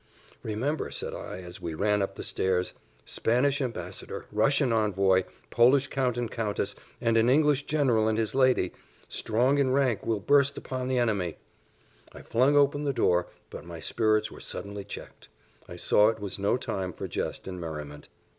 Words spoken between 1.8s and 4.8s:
up stairs, "Spanish ambassador, Russian